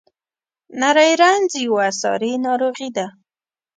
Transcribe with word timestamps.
نری 0.79 1.11
رنځ 1.21 1.49
یوه 1.65 1.87
ساري 2.01 2.31
ناروغي 2.45 2.89
ده. 2.97 3.07